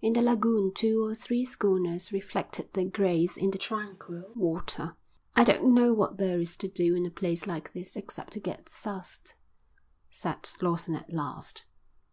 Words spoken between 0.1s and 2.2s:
the lagoon two or three schooners